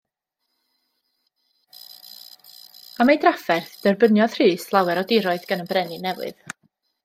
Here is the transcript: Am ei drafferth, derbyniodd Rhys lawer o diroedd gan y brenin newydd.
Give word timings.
Am 2.95 3.13
ei 3.15 3.21
drafferth, 3.25 3.77
derbyniodd 3.85 4.41
Rhys 4.41 4.67
lawer 4.77 5.03
o 5.03 5.07
diroedd 5.13 5.49
gan 5.53 5.63
y 5.67 5.71
brenin 5.75 6.07
newydd. 6.11 6.45